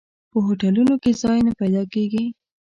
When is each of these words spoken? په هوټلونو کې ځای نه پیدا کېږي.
په 0.31 0.37
هوټلونو 0.45 0.93
کې 1.03 1.11
ځای 1.21 1.39
نه 1.47 1.51
پیدا 1.59 1.83
کېږي. 1.93 2.25